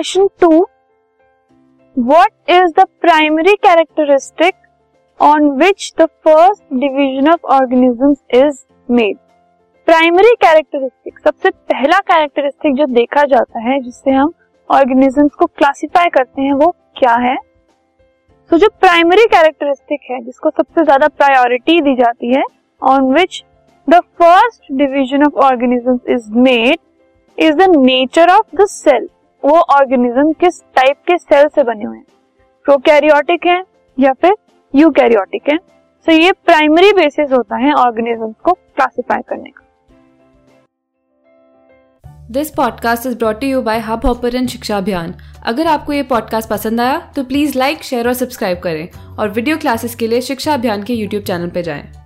[0.00, 0.48] Question two
[1.96, 4.54] what is the primary characteristic
[5.20, 9.16] on which the first division of organism is made
[9.88, 14.32] primary characteristic सबसे पहला characteristic जो देखा जाता है, जिससे हम
[14.70, 17.36] ऑर्गेनिजम्स को क्लासिफाई करते हैं, वो क्या है?
[18.50, 22.44] तो जो प्राइमरी कैरेक्टरिस्टिक है, जिसको सबसे ज़्यादा प्रायोरिटी दी जाती है
[22.82, 23.42] on which
[23.88, 26.78] the first division of organism is made
[27.38, 29.08] is the nature of the cell
[29.44, 32.04] वो ऑर्गेनिज्म किस टाइप के सेल से बने हुए हैं?
[32.64, 33.62] प्रोकैरियोटिक है
[33.98, 34.34] या फिर
[34.74, 35.56] यूकैरियोटिक है?
[36.06, 39.64] सो ये प्राइमरी बेसिस होता है ऑर्गेनिजम्स को क्लासिफाई करने का।
[42.30, 45.14] This podcast is brought you by hub hopper शिक्षा अभियान
[45.46, 49.56] अगर आपको ये पॉडकास्ट पसंद आया तो प्लीज़ लाइक शेयर और सब्सक्राइब करें। और वीडियो
[49.56, 51.99] क्लासेस के लिए शिक्षा अभियान के यूट्यूब चैनल पर जाएँ।